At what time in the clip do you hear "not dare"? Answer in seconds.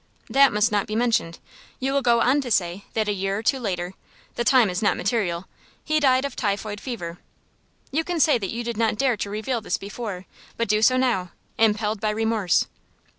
8.77-9.15